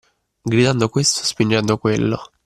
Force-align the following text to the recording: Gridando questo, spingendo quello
Gridando 0.43 0.89
questo, 0.89 1.23
spingendo 1.23 1.77
quello 1.77 2.31